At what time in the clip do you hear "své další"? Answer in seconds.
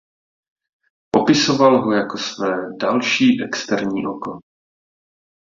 2.17-3.43